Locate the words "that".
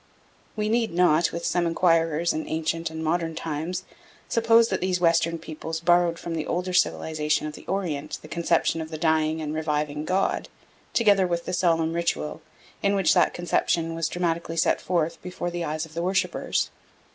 4.69-4.81, 13.13-13.35